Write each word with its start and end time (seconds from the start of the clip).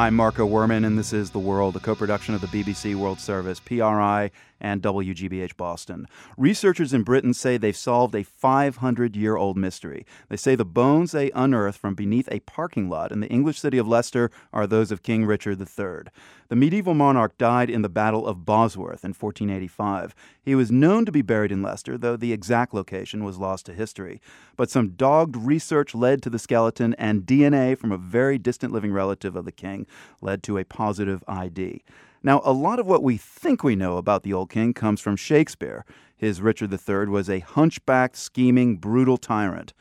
I'm 0.00 0.14
Marco 0.14 0.48
Werman, 0.48 0.86
and 0.86 0.98
this 0.98 1.12
is 1.12 1.28
The 1.28 1.38
World, 1.38 1.76
a 1.76 1.78
co 1.78 1.94
production 1.94 2.34
of 2.34 2.40
the 2.40 2.46
BBC 2.46 2.94
World 2.94 3.20
Service, 3.20 3.60
PRI, 3.60 4.30
and 4.60 4.82
WGBH 4.82 5.56
Boston. 5.56 6.06
Researchers 6.36 6.92
in 6.92 7.02
Britain 7.02 7.34
say 7.34 7.56
they've 7.56 7.76
solved 7.76 8.14
a 8.14 8.22
500 8.22 9.16
year 9.16 9.36
old 9.36 9.56
mystery. 9.56 10.06
They 10.28 10.36
say 10.36 10.54
the 10.54 10.64
bones 10.64 11.12
they 11.12 11.30
unearthed 11.32 11.78
from 11.78 11.94
beneath 11.94 12.28
a 12.30 12.40
parking 12.40 12.88
lot 12.88 13.12
in 13.12 13.20
the 13.20 13.28
English 13.28 13.58
city 13.58 13.78
of 13.78 13.88
Leicester 13.88 14.30
are 14.52 14.66
those 14.66 14.90
of 14.90 15.02
King 15.02 15.24
Richard 15.24 15.60
III. 15.60 16.10
The 16.48 16.56
medieval 16.56 16.94
monarch 16.94 17.38
died 17.38 17.70
in 17.70 17.82
the 17.82 17.88
Battle 17.88 18.26
of 18.26 18.44
Bosworth 18.44 19.04
in 19.04 19.10
1485. 19.10 20.14
He 20.42 20.54
was 20.54 20.72
known 20.72 21.04
to 21.06 21.12
be 21.12 21.22
buried 21.22 21.52
in 21.52 21.62
Leicester, 21.62 21.96
though 21.96 22.16
the 22.16 22.32
exact 22.32 22.74
location 22.74 23.22
was 23.22 23.38
lost 23.38 23.66
to 23.66 23.72
history. 23.72 24.20
But 24.56 24.68
some 24.68 24.90
dogged 24.90 25.36
research 25.36 25.94
led 25.94 26.22
to 26.22 26.30
the 26.30 26.40
skeleton, 26.40 26.94
and 26.94 27.22
DNA 27.22 27.78
from 27.78 27.92
a 27.92 27.96
very 27.96 28.36
distant 28.36 28.72
living 28.72 28.92
relative 28.92 29.36
of 29.36 29.44
the 29.44 29.52
king 29.52 29.86
led 30.20 30.42
to 30.44 30.58
a 30.58 30.64
positive 30.64 31.22
ID. 31.26 31.82
Now, 32.22 32.42
a 32.44 32.52
lot 32.52 32.78
of 32.78 32.86
what 32.86 33.02
we 33.02 33.16
think 33.16 33.64
we 33.64 33.76
know 33.76 33.96
about 33.96 34.22
the 34.22 34.32
old 34.32 34.50
king 34.50 34.74
comes 34.74 35.00
from 35.00 35.16
Shakespeare. 35.16 35.84
His 36.16 36.42
Richard 36.42 36.72
III 36.72 37.06
was 37.06 37.30
a 37.30 37.40
hunchbacked, 37.40 38.16
scheming, 38.16 38.76
brutal 38.76 39.16
tyrant. 39.16 39.72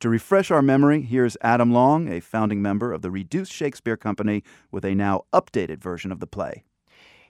To 0.00 0.08
refresh 0.08 0.52
our 0.52 0.62
memory, 0.62 1.02
here's 1.02 1.36
Adam 1.40 1.72
Long, 1.72 2.08
a 2.08 2.20
founding 2.20 2.62
member 2.62 2.92
of 2.92 3.02
the 3.02 3.10
Reduced 3.10 3.52
Shakespeare 3.52 3.96
Company, 3.96 4.44
with 4.70 4.84
a 4.84 4.94
now 4.94 5.24
updated 5.32 5.78
version 5.78 6.12
of 6.12 6.20
the 6.20 6.26
play. 6.28 6.62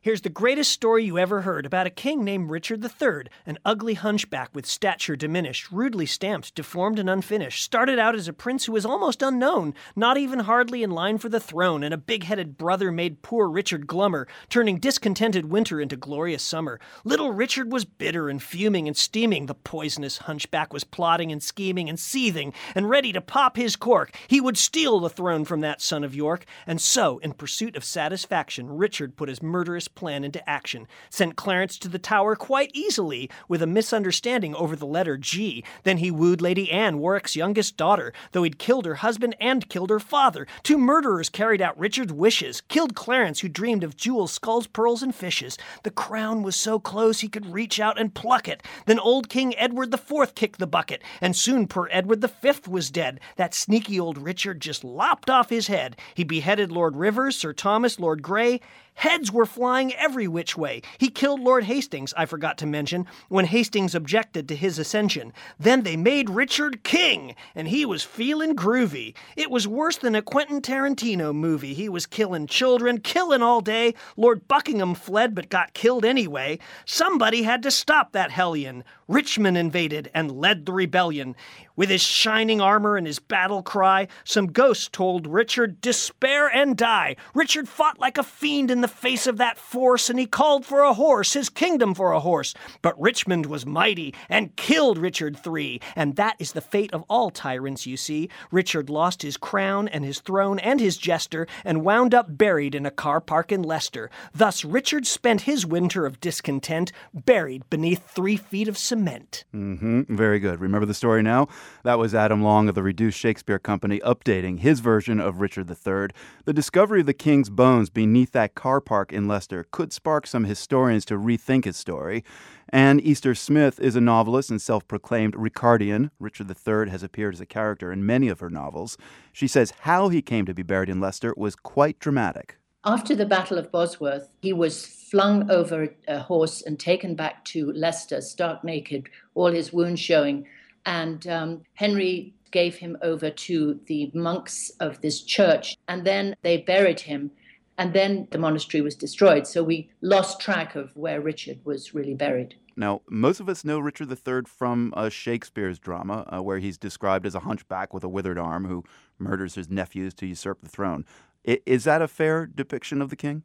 Here's 0.08 0.22
the 0.22 0.30
greatest 0.30 0.72
story 0.72 1.04
you 1.04 1.18
ever 1.18 1.42
heard 1.42 1.66
about 1.66 1.86
a 1.86 1.90
king 1.90 2.24
named 2.24 2.48
Richard 2.48 2.82
III, 2.82 3.24
an 3.44 3.58
ugly 3.62 3.92
hunchback 3.92 4.48
with 4.54 4.64
stature 4.64 5.16
diminished, 5.16 5.70
rudely 5.70 6.06
stamped, 6.06 6.54
deformed, 6.54 6.98
and 6.98 7.10
unfinished. 7.10 7.62
Started 7.62 7.98
out 7.98 8.14
as 8.14 8.26
a 8.26 8.32
prince 8.32 8.64
who 8.64 8.72
was 8.72 8.86
almost 8.86 9.20
unknown, 9.20 9.74
not 9.94 10.16
even 10.16 10.38
hardly 10.38 10.82
in 10.82 10.90
line 10.90 11.18
for 11.18 11.28
the 11.28 11.38
throne, 11.38 11.82
and 11.82 11.92
a 11.92 11.98
big 11.98 12.24
headed 12.24 12.56
brother 12.56 12.90
made 12.90 13.20
poor 13.20 13.50
Richard 13.50 13.86
glummer, 13.86 14.24
turning 14.48 14.78
discontented 14.78 15.50
winter 15.50 15.78
into 15.78 15.94
glorious 15.94 16.42
summer. 16.42 16.80
Little 17.04 17.32
Richard 17.32 17.70
was 17.70 17.84
bitter 17.84 18.30
and 18.30 18.42
fuming 18.42 18.88
and 18.88 18.96
steaming. 18.96 19.44
The 19.44 19.54
poisonous 19.54 20.16
hunchback 20.16 20.72
was 20.72 20.84
plotting 20.84 21.30
and 21.30 21.42
scheming 21.42 21.86
and 21.86 22.00
seething 22.00 22.54
and 22.74 22.88
ready 22.88 23.12
to 23.12 23.20
pop 23.20 23.58
his 23.58 23.76
cork. 23.76 24.16
He 24.26 24.40
would 24.40 24.56
steal 24.56 25.00
the 25.00 25.10
throne 25.10 25.44
from 25.44 25.60
that 25.60 25.82
son 25.82 26.02
of 26.02 26.14
York. 26.14 26.46
And 26.66 26.80
so, 26.80 27.18
in 27.18 27.34
pursuit 27.34 27.76
of 27.76 27.84
satisfaction, 27.84 28.74
Richard 28.74 29.14
put 29.14 29.28
his 29.28 29.42
murderous 29.42 29.86
plan 29.98 30.22
into 30.22 30.48
action, 30.48 30.86
sent 31.10 31.34
Clarence 31.34 31.76
to 31.76 31.88
the 31.88 31.98
Tower 31.98 32.36
quite 32.36 32.70
easily 32.72 33.28
with 33.48 33.62
a 33.62 33.66
misunderstanding 33.66 34.54
over 34.54 34.76
the 34.76 34.86
letter 34.86 35.16
G. 35.16 35.64
Then 35.82 35.98
he 35.98 36.12
wooed 36.12 36.40
Lady 36.40 36.70
Anne, 36.70 37.00
Warwick's 37.00 37.34
youngest 37.34 37.76
daughter, 37.76 38.12
though 38.30 38.44
he'd 38.44 38.60
killed 38.60 38.86
her 38.86 38.94
husband 38.94 39.34
and 39.40 39.68
killed 39.68 39.90
her 39.90 39.98
father. 39.98 40.46
Two 40.62 40.78
murderers 40.78 41.28
carried 41.28 41.60
out 41.60 41.76
Richard's 41.76 42.12
wishes, 42.12 42.60
killed 42.68 42.94
Clarence, 42.94 43.40
who 43.40 43.48
dreamed 43.48 43.82
of 43.82 43.96
jewels, 43.96 44.30
skulls, 44.30 44.68
pearls, 44.68 45.02
and 45.02 45.12
fishes. 45.12 45.58
The 45.82 45.90
crown 45.90 46.44
was 46.44 46.54
so 46.54 46.78
close 46.78 47.18
he 47.18 47.28
could 47.28 47.52
reach 47.52 47.80
out 47.80 47.98
and 47.98 48.14
pluck 48.14 48.46
it. 48.46 48.62
Then 48.86 49.00
old 49.00 49.28
King 49.28 49.58
Edward 49.58 49.92
IV 49.92 50.36
kicked 50.36 50.60
the 50.60 50.68
bucket, 50.68 51.02
and 51.20 51.34
soon 51.34 51.66
poor 51.66 51.88
Edward 51.90 52.22
V 52.22 52.52
was 52.68 52.92
dead. 52.92 53.18
That 53.34 53.52
sneaky 53.52 53.98
old 53.98 54.16
Richard 54.16 54.60
just 54.60 54.84
lopped 54.84 55.28
off 55.28 55.50
his 55.50 55.66
head. 55.66 55.96
He 56.14 56.22
beheaded 56.22 56.70
Lord 56.70 56.96
Rivers, 56.96 57.34
Sir 57.34 57.52
Thomas, 57.52 57.98
Lord 57.98 58.22
Grey, 58.22 58.60
Heads 58.98 59.30
were 59.30 59.46
flying 59.46 59.94
every 59.94 60.26
which 60.26 60.56
way. 60.56 60.82
He 60.98 61.08
killed 61.08 61.38
Lord 61.38 61.62
Hastings, 61.62 62.12
I 62.16 62.26
forgot 62.26 62.58
to 62.58 62.66
mention, 62.66 63.06
when 63.28 63.44
Hastings 63.44 63.94
objected 63.94 64.48
to 64.48 64.56
his 64.56 64.76
ascension. 64.76 65.32
Then 65.56 65.84
they 65.84 65.96
made 65.96 66.28
Richard 66.28 66.82
king, 66.82 67.36
and 67.54 67.68
he 67.68 67.86
was 67.86 68.02
feeling 68.02 68.56
groovy. 68.56 69.14
It 69.36 69.52
was 69.52 69.68
worse 69.68 69.98
than 69.98 70.16
a 70.16 70.22
Quentin 70.22 70.60
Tarantino 70.60 71.32
movie. 71.32 71.74
He 71.74 71.88
was 71.88 72.06
killing 72.06 72.48
children, 72.48 72.98
killing 72.98 73.40
all 73.40 73.60
day. 73.60 73.94
Lord 74.16 74.48
Buckingham 74.48 74.96
fled 74.96 75.32
but 75.32 75.48
got 75.48 75.74
killed 75.74 76.04
anyway. 76.04 76.58
Somebody 76.84 77.44
had 77.44 77.62
to 77.62 77.70
stop 77.70 78.10
that 78.12 78.32
hellion. 78.32 78.82
Richmond 79.06 79.56
invaded 79.56 80.10
and 80.12 80.32
led 80.32 80.66
the 80.66 80.72
rebellion. 80.72 81.36
With 81.78 81.90
his 81.90 82.02
shining 82.02 82.60
armor 82.60 82.96
and 82.96 83.06
his 83.06 83.20
battle 83.20 83.62
cry, 83.62 84.08
some 84.24 84.48
ghost 84.48 84.92
told 84.92 85.28
Richard, 85.28 85.80
Despair 85.80 86.48
and 86.48 86.76
die. 86.76 87.14
Richard 87.34 87.68
fought 87.68 88.00
like 88.00 88.18
a 88.18 88.24
fiend 88.24 88.72
in 88.72 88.80
the 88.80 88.88
face 88.88 89.28
of 89.28 89.36
that 89.36 89.58
force, 89.58 90.10
and 90.10 90.18
he 90.18 90.26
called 90.26 90.66
for 90.66 90.80
a 90.80 90.92
horse, 90.92 91.34
his 91.34 91.48
kingdom 91.48 91.94
for 91.94 92.10
a 92.10 92.18
horse. 92.18 92.52
But 92.82 93.00
Richmond 93.00 93.46
was 93.46 93.64
mighty 93.64 94.12
and 94.28 94.56
killed 94.56 94.98
Richard 94.98 95.38
III, 95.46 95.80
and 95.94 96.16
that 96.16 96.34
is 96.40 96.50
the 96.50 96.60
fate 96.60 96.92
of 96.92 97.04
all 97.08 97.30
tyrants, 97.30 97.86
you 97.86 97.96
see. 97.96 98.28
Richard 98.50 98.90
lost 98.90 99.22
his 99.22 99.36
crown 99.36 99.86
and 99.86 100.04
his 100.04 100.18
throne 100.18 100.58
and 100.58 100.80
his 100.80 100.96
jester, 100.96 101.46
and 101.64 101.84
wound 101.84 102.12
up 102.12 102.36
buried 102.36 102.74
in 102.74 102.86
a 102.86 102.90
car 102.90 103.20
park 103.20 103.52
in 103.52 103.62
Leicester. 103.62 104.10
Thus, 104.34 104.64
Richard 104.64 105.06
spent 105.06 105.42
his 105.42 105.64
winter 105.64 106.06
of 106.06 106.20
discontent 106.20 106.90
buried 107.14 107.70
beneath 107.70 108.04
three 108.10 108.36
feet 108.36 108.66
of 108.66 108.76
cement. 108.76 109.44
Mm-hmm. 109.54 110.16
Very 110.16 110.40
good. 110.40 110.60
Remember 110.60 110.84
the 110.84 110.92
story 110.92 111.22
now? 111.22 111.46
That 111.84 111.98
was 111.98 112.14
Adam 112.14 112.42
Long 112.42 112.68
of 112.68 112.74
the 112.74 112.82
Reduced 112.82 113.18
Shakespeare 113.18 113.58
Company 113.58 114.00
updating 114.00 114.60
his 114.60 114.80
version 114.80 115.20
of 115.20 115.40
Richard 115.40 115.70
III. 115.70 116.08
The 116.44 116.52
discovery 116.52 117.00
of 117.00 117.06
the 117.06 117.14
king's 117.14 117.50
bones 117.50 117.90
beneath 117.90 118.32
that 118.32 118.54
car 118.54 118.80
park 118.80 119.12
in 119.12 119.28
Leicester 119.28 119.66
could 119.70 119.92
spark 119.92 120.26
some 120.26 120.44
historians 120.44 121.04
to 121.06 121.18
rethink 121.18 121.64
his 121.64 121.76
story. 121.76 122.24
Anne 122.70 123.00
Easter 123.00 123.34
Smith 123.34 123.80
is 123.80 123.96
a 123.96 124.00
novelist 124.00 124.50
and 124.50 124.60
self 124.60 124.86
proclaimed 124.86 125.34
Ricardian. 125.34 126.10
Richard 126.18 126.50
III 126.50 126.90
has 126.90 127.02
appeared 127.02 127.34
as 127.34 127.40
a 127.40 127.46
character 127.46 127.90
in 127.90 128.04
many 128.04 128.28
of 128.28 128.40
her 128.40 128.50
novels. 128.50 128.98
She 129.32 129.48
says 129.48 129.72
how 129.80 130.08
he 130.08 130.22
came 130.22 130.46
to 130.46 130.54
be 130.54 130.62
buried 130.62 130.88
in 130.88 131.00
Leicester 131.00 131.32
was 131.36 131.56
quite 131.56 131.98
dramatic. 131.98 132.58
After 132.84 133.16
the 133.16 133.26
Battle 133.26 133.58
of 133.58 133.72
Bosworth, 133.72 134.28
he 134.40 134.52
was 134.52 134.86
flung 134.86 135.50
over 135.50 135.94
a 136.06 136.20
horse 136.20 136.62
and 136.62 136.78
taken 136.78 137.14
back 137.14 137.44
to 137.46 137.72
Leicester, 137.72 138.20
stark 138.20 138.62
naked, 138.62 139.08
all 139.34 139.50
his 139.50 139.72
wounds 139.72 140.00
showing 140.00 140.46
and 140.88 141.26
um, 141.26 141.62
Henry 141.74 142.32
gave 142.50 142.76
him 142.76 142.96
over 143.02 143.28
to 143.28 143.78
the 143.86 144.10
monks 144.14 144.70
of 144.80 144.98
this 145.02 145.20
church, 145.20 145.76
and 145.86 146.06
then 146.06 146.34
they 146.40 146.56
buried 146.56 147.00
him. 147.00 147.30
And 147.76 147.92
then 147.92 148.26
the 148.30 148.38
monastery 148.38 148.80
was 148.80 148.96
destroyed. 148.96 149.46
So 149.46 149.62
we 149.62 149.90
lost 150.00 150.40
track 150.40 150.74
of 150.74 150.96
where 150.96 151.20
Richard 151.20 151.58
was 151.64 151.94
really 151.94 152.14
buried. 152.14 152.54
Now, 152.74 153.02
most 153.08 153.38
of 153.38 153.50
us 153.50 153.64
know 153.64 153.78
Richard 153.78 154.10
III 154.10 154.42
from 154.46 154.94
uh, 154.96 155.10
Shakespeare's 155.10 155.78
drama, 155.78 156.26
uh, 156.32 156.42
where 156.42 156.58
he's 156.58 156.78
described 156.78 157.26
as 157.26 157.34
a 157.34 157.40
hunchback 157.40 157.92
with 157.92 158.02
a 158.02 158.08
withered 158.08 158.38
arm 158.38 158.64
who 158.64 158.82
murders 159.18 159.56
his 159.56 159.68
nephews 159.68 160.14
to 160.14 160.26
usurp 160.26 160.62
the 160.62 160.70
throne. 160.70 161.04
I- 161.46 161.60
is 161.66 161.84
that 161.84 162.00
a 162.00 162.08
fair 162.08 162.46
depiction 162.46 163.02
of 163.02 163.10
the 163.10 163.16
king? 163.16 163.42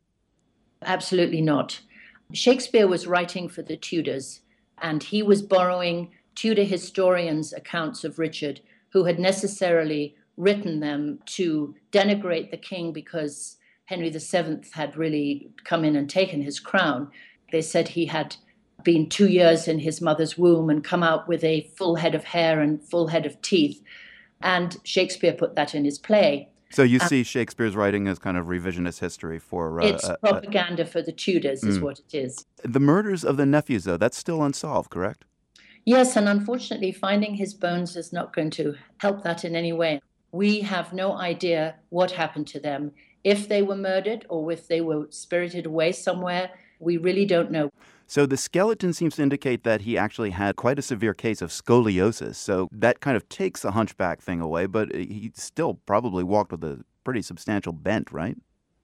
Absolutely 0.81 1.41
not. 1.41 1.81
Shakespeare 2.31 2.87
was 2.87 3.05
writing 3.05 3.49
for 3.49 3.63
the 3.63 3.75
Tudors, 3.75 4.41
and 4.81 5.03
he 5.03 5.21
was 5.21 5.41
borrowing 5.41 6.09
Tudor 6.35 6.63
historians' 6.63 7.53
accounts 7.53 8.03
of 8.03 8.19
Richard, 8.19 8.61
who 8.89 9.05
had 9.05 9.19
necessarily 9.19 10.15
written 10.37 10.79
them 10.79 11.19
to 11.25 11.75
denigrate 11.91 12.51
the 12.51 12.57
king 12.57 12.91
because 12.91 13.57
Henry 13.85 14.09
VII 14.09 14.61
had 14.71 14.97
really 14.97 15.51
come 15.63 15.83
in 15.83 15.95
and 15.95 16.09
taken 16.09 16.41
his 16.41 16.59
crown. 16.59 17.11
They 17.51 17.61
said 17.61 17.89
he 17.89 18.05
had 18.05 18.35
been 18.83 19.09
two 19.09 19.27
years 19.27 19.67
in 19.67 19.79
his 19.79 20.01
mother's 20.01 20.37
womb 20.37 20.69
and 20.69 20.83
come 20.83 21.03
out 21.03 21.27
with 21.27 21.43
a 21.43 21.69
full 21.77 21.95
head 21.95 22.15
of 22.15 22.23
hair 22.23 22.61
and 22.61 22.83
full 22.83 23.07
head 23.07 23.25
of 23.25 23.41
teeth. 23.41 23.81
And 24.41 24.77
Shakespeare 24.83 25.33
put 25.33 25.55
that 25.55 25.73
in 25.73 25.85
his 25.85 25.99
play. 25.99 26.49
So 26.71 26.81
you 26.81 26.99
um, 26.99 27.07
see 27.07 27.23
Shakespeare's 27.23 27.75
writing 27.75 28.07
as 28.07 28.17
kind 28.17 28.35
of 28.35 28.47
revisionist 28.47 28.99
history 28.99 29.37
for 29.37 29.79
uh, 29.79 29.85
it's 29.85 30.03
uh, 30.03 30.13
uh 30.13 30.31
propaganda 30.31 30.83
uh, 30.83 30.87
for 30.87 31.01
the 31.03 31.11
Tudors, 31.11 31.63
is 31.63 31.77
mm. 31.77 31.83
what 31.83 31.99
it 31.99 32.17
is. 32.17 32.45
The 32.63 32.79
murders 32.79 33.23
of 33.23 33.37
the 33.37 33.45
nephews, 33.45 33.83
though, 33.83 33.95
that's 33.95 34.17
still 34.17 34.41
unsolved, 34.41 34.89
correct? 34.89 35.23
Yes, 35.85 36.15
and 36.15 36.29
unfortunately, 36.29 36.91
finding 36.91 37.35
his 37.35 37.53
bones 37.53 37.95
is 37.95 38.13
not 38.13 38.33
going 38.33 38.51
to 38.51 38.75
help 38.97 39.23
that 39.23 39.43
in 39.43 39.55
any 39.55 39.73
way. 39.73 40.01
We 40.31 40.61
have 40.61 40.93
no 40.93 41.17
idea 41.17 41.75
what 41.89 42.11
happened 42.11 42.47
to 42.47 42.59
them. 42.59 42.91
If 43.23 43.47
they 43.47 43.61
were 43.61 43.75
murdered 43.75 44.25
or 44.29 44.51
if 44.51 44.67
they 44.67 44.81
were 44.81 45.07
spirited 45.09 45.65
away 45.65 45.91
somewhere, 45.91 46.51
we 46.79 46.97
really 46.97 47.25
don't 47.25 47.51
know. 47.51 47.69
So 48.07 48.25
the 48.25 48.37
skeleton 48.37 48.93
seems 48.93 49.15
to 49.15 49.23
indicate 49.23 49.63
that 49.63 49.81
he 49.81 49.97
actually 49.97 50.31
had 50.31 50.55
quite 50.55 50.79
a 50.79 50.81
severe 50.81 51.13
case 51.13 51.41
of 51.41 51.49
scoliosis. 51.49 52.35
So 52.35 52.67
that 52.71 52.99
kind 52.99 53.15
of 53.17 53.27
takes 53.29 53.61
the 53.61 53.71
hunchback 53.71 54.21
thing 54.21 54.39
away, 54.41 54.65
but 54.65 54.93
he 54.93 55.31
still 55.35 55.75
probably 55.85 56.23
walked 56.23 56.51
with 56.51 56.63
a 56.63 56.83
pretty 57.03 57.21
substantial 57.21 57.73
bent, 57.73 58.11
right? 58.11 58.37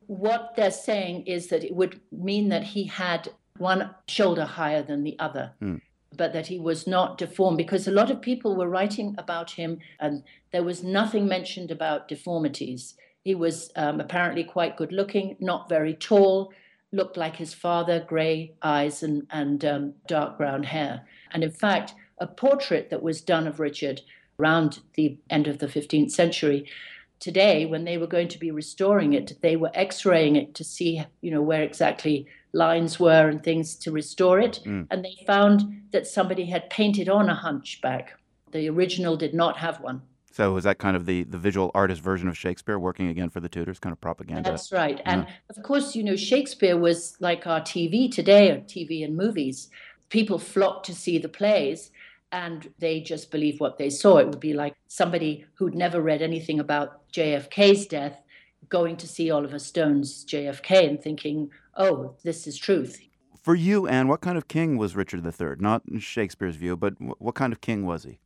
What 0.07 0.53
they're 0.55 0.71
saying 0.71 1.27
is 1.27 1.47
that 1.47 1.63
it 1.63 1.75
would 1.75 1.99
mean 2.11 2.49
that 2.49 2.63
he 2.63 2.85
had 2.85 3.29
one 3.57 3.93
shoulder 4.07 4.45
higher 4.45 4.81
than 4.81 5.03
the 5.03 5.17
other. 5.19 5.51
Hmm 5.59 5.77
but 6.15 6.33
that 6.33 6.47
he 6.47 6.59
was 6.59 6.87
not 6.87 7.17
deformed 7.17 7.57
because 7.57 7.87
a 7.87 7.91
lot 7.91 8.09
of 8.09 8.21
people 8.21 8.55
were 8.55 8.69
writing 8.69 9.15
about 9.17 9.51
him 9.51 9.79
and 9.99 10.23
there 10.51 10.63
was 10.63 10.83
nothing 10.83 11.27
mentioned 11.27 11.71
about 11.71 12.07
deformities. 12.07 12.95
He 13.23 13.35
was 13.35 13.71
um, 13.75 13.99
apparently 13.99 14.43
quite 14.43 14.77
good 14.77 14.91
looking, 14.91 15.35
not 15.39 15.69
very 15.69 15.93
tall, 15.93 16.51
looked 16.91 17.17
like 17.17 17.35
his 17.35 17.53
father, 17.53 18.03
grey 18.07 18.53
eyes 18.61 19.03
and, 19.03 19.27
and 19.29 19.63
um, 19.63 19.93
dark 20.07 20.37
brown 20.37 20.63
hair. 20.63 21.05
And 21.31 21.43
in 21.43 21.51
fact, 21.51 21.93
a 22.17 22.27
portrait 22.27 22.89
that 22.89 23.03
was 23.03 23.21
done 23.21 23.47
of 23.47 23.59
Richard 23.59 24.01
around 24.39 24.79
the 24.95 25.17
end 25.29 25.47
of 25.47 25.59
the 25.59 25.67
15th 25.67 26.11
century 26.11 26.65
today, 27.19 27.65
when 27.65 27.83
they 27.83 27.97
were 27.97 28.07
going 28.07 28.29
to 28.29 28.39
be 28.39 28.51
restoring 28.51 29.13
it, 29.13 29.37
they 29.41 29.55
were 29.55 29.71
x-raying 29.73 30.35
it 30.35 30.55
to 30.55 30.63
see, 30.63 31.03
you 31.21 31.31
know, 31.31 31.41
where 31.41 31.63
exactly 31.63 32.25
lines 32.53 32.99
were 32.99 33.29
and 33.29 33.43
things 33.43 33.75
to 33.75 33.91
restore 33.91 34.39
it. 34.39 34.59
Mm. 34.65 34.87
And 34.89 35.03
they 35.03 35.15
found 35.25 35.83
that 35.91 36.07
somebody 36.07 36.45
had 36.45 36.69
painted 36.69 37.09
on 37.09 37.29
a 37.29 37.35
hunchback. 37.35 38.17
The 38.51 38.69
original 38.69 39.17
did 39.17 39.33
not 39.33 39.57
have 39.57 39.79
one. 39.81 40.01
So 40.31 40.53
was 40.53 40.63
that 40.63 40.77
kind 40.77 40.95
of 40.95 41.05
the, 41.05 41.23
the 41.23 41.37
visual 41.37 41.71
artist 41.73 42.01
version 42.01 42.27
of 42.27 42.37
Shakespeare 42.37 42.79
working 42.79 43.07
again 43.07 43.29
for 43.29 43.39
the 43.39 43.49
Tudors, 43.49 43.79
kind 43.79 43.91
of 43.91 43.99
propaganda? 43.99 44.49
That's 44.49 44.71
right. 44.71 45.01
And 45.05 45.23
yeah. 45.23 45.33
of 45.49 45.63
course, 45.63 45.95
you 45.95 46.03
know, 46.03 46.15
Shakespeare 46.15 46.77
was 46.77 47.17
like 47.19 47.45
our 47.47 47.61
TV 47.61 48.11
today, 48.11 48.51
or 48.51 48.59
TV 48.61 49.03
and 49.03 49.17
movies. 49.17 49.69
People 50.09 50.39
flocked 50.39 50.85
to 50.85 50.95
see 50.95 51.17
the 51.17 51.29
plays 51.29 51.91
and 52.31 52.71
they 52.79 52.99
just 53.01 53.31
believed 53.31 53.59
what 53.59 53.77
they 53.77 53.89
saw. 53.89 54.17
It 54.17 54.27
would 54.27 54.39
be 54.39 54.53
like 54.53 54.75
somebody 54.87 55.45
who'd 55.55 55.75
never 55.75 56.01
read 56.01 56.21
anything 56.21 56.59
about 56.59 57.11
JFK's 57.11 57.87
death 57.87 58.21
going 58.69 58.97
to 58.97 59.07
see 59.07 59.31
Oliver 59.31 59.59
Stone's 59.59 60.23
JFK 60.25 60.87
and 60.87 61.01
thinking, 61.01 61.49
oh, 61.79 62.15
this 62.23 62.45
is 62.45 62.57
truth. 62.57 63.01
For 63.41 63.55
you, 63.55 63.87
Anne, 63.87 64.09
what 64.09 64.21
kind 64.21 64.37
of 64.37 64.47
king 64.47 64.77
was 64.77 64.95
Richard 64.95 65.25
III? 65.25 65.55
Not 65.59 65.81
in 65.89 65.99
Shakespeare's 65.99 66.57
view, 66.57 66.75
but 66.75 66.93
what 66.99 67.35
kind 67.35 67.53
of 67.53 67.61
king 67.61 67.85
was 67.85 68.03
he? 68.03 68.19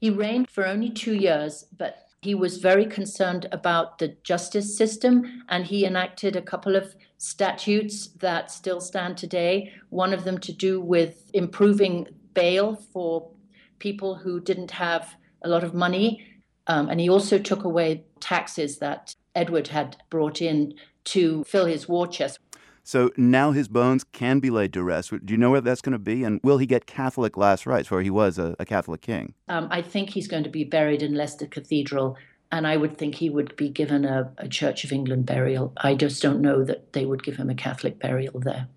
He 0.00 0.10
reigned 0.10 0.50
for 0.50 0.66
only 0.66 0.90
two 0.90 1.14
years, 1.14 1.64
but 1.76 2.08
he 2.20 2.34
was 2.34 2.58
very 2.58 2.84
concerned 2.84 3.46
about 3.52 3.98
the 3.98 4.16
justice 4.24 4.76
system 4.76 5.44
and 5.48 5.64
he 5.64 5.84
enacted 5.84 6.34
a 6.34 6.42
couple 6.42 6.74
of 6.74 6.96
statutes 7.16 8.08
that 8.18 8.50
still 8.50 8.80
stand 8.80 9.16
today. 9.16 9.72
One 9.90 10.12
of 10.12 10.24
them 10.24 10.38
to 10.38 10.52
do 10.52 10.80
with 10.80 11.30
improving 11.32 12.08
bail 12.34 12.74
for 12.74 13.30
people 13.78 14.16
who 14.16 14.40
didn't 14.40 14.72
have 14.72 15.14
a 15.42 15.48
lot 15.48 15.62
of 15.62 15.74
money. 15.74 16.26
Um, 16.66 16.88
and 16.88 17.00
he 17.00 17.08
also 17.08 17.38
took 17.38 17.62
away 17.62 18.04
taxes 18.20 18.78
that 18.78 19.14
Edward 19.34 19.68
had 19.68 19.96
brought 20.10 20.42
in 20.42 20.74
to 21.04 21.44
fill 21.44 21.66
his 21.66 21.88
war 21.88 22.06
chest. 22.06 22.40
So 22.88 23.10
now 23.18 23.50
his 23.50 23.68
bones 23.68 24.02
can 24.02 24.38
be 24.38 24.48
laid 24.48 24.72
to 24.72 24.82
rest. 24.82 25.10
Do 25.10 25.34
you 25.34 25.36
know 25.36 25.50
where 25.50 25.60
that's 25.60 25.82
going 25.82 25.92
to 25.92 25.98
be? 25.98 26.24
And 26.24 26.40
will 26.42 26.56
he 26.56 26.64
get 26.64 26.86
Catholic 26.86 27.36
last 27.36 27.66
rites, 27.66 27.90
where 27.90 28.00
he 28.00 28.08
was 28.08 28.38
a, 28.38 28.56
a 28.58 28.64
Catholic 28.64 29.02
king? 29.02 29.34
Um, 29.46 29.68
I 29.70 29.82
think 29.82 30.08
he's 30.08 30.26
going 30.26 30.44
to 30.44 30.48
be 30.48 30.64
buried 30.64 31.02
in 31.02 31.14
Leicester 31.14 31.46
Cathedral, 31.46 32.16
and 32.50 32.66
I 32.66 32.78
would 32.78 32.96
think 32.96 33.16
he 33.16 33.28
would 33.28 33.54
be 33.56 33.68
given 33.68 34.06
a, 34.06 34.32
a 34.38 34.48
Church 34.48 34.84
of 34.84 34.92
England 34.92 35.26
burial. 35.26 35.74
I 35.76 35.96
just 35.96 36.22
don't 36.22 36.40
know 36.40 36.64
that 36.64 36.94
they 36.94 37.04
would 37.04 37.22
give 37.22 37.36
him 37.36 37.50
a 37.50 37.54
Catholic 37.54 37.98
burial 37.98 38.40
there. 38.40 38.68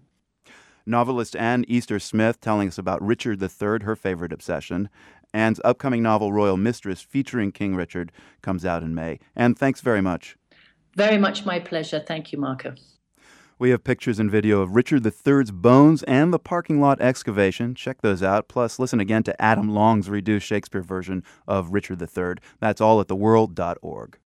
Novelist 0.86 1.38
Anne 1.38 1.64
Easter 1.70 1.98
Smith 1.98 2.42
telling 2.42 2.68
us 2.68 2.78
about 2.78 3.02
Richard 3.02 3.42
III, 3.42 3.86
her 3.86 3.96
favorite 3.96 4.34
obsession. 4.34 4.90
Anne's 5.34 5.62
upcoming 5.64 6.04
novel, 6.04 6.34
Royal 6.34 6.58
Mistress, 6.58 7.00
featuring 7.00 7.54
King 7.54 7.78
Richard, 7.78 8.12
comes 8.42 8.66
out 8.66 8.84
in 8.84 8.94
May. 8.94 9.20
And 9.38 9.58
thanks 9.58 9.80
very 9.80 10.02
much. 10.02 10.36
Very 10.98 11.18
much 11.18 11.46
my 11.46 11.62
pleasure. 11.62 12.04
Thank 12.06 12.34
you, 12.34 12.40
Marco. 12.40 12.76
We 13.62 13.70
have 13.70 13.84
pictures 13.84 14.18
and 14.18 14.32
video 14.32 14.62
of 14.62 14.76
Richard 14.76 15.06
III's 15.06 15.52
bones 15.52 16.02
and 16.08 16.34
the 16.34 16.40
parking 16.40 16.82
lot 16.82 17.00
excavation. 17.00 17.76
Check 17.76 18.02
those 18.02 18.24
out. 18.24 18.48
Plus, 18.48 18.80
listen 18.80 19.00
again 19.00 19.22
to 19.22 19.40
Adam 19.40 19.70
Long's 19.70 20.10
reduced 20.10 20.48
Shakespeare 20.48 20.82
version 20.82 21.24
of 21.48 21.72
Richard 21.72 22.02
III. 22.02 22.38
That's 22.60 22.82
all 22.82 23.00
at 23.02 23.08
theworld.org. 23.08 24.18